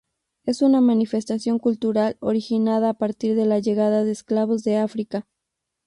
Es 0.47 0.63
una 0.63 0.81
manifestación 0.81 1.59
cultural 1.59 2.17
originada 2.21 2.89
a 2.89 2.93
partir 2.95 3.35
de 3.35 3.45
la 3.45 3.59
llegada 3.59 4.03
de 4.03 4.11
esclavos 4.11 4.63
de 4.63 4.77
África. 4.77 5.27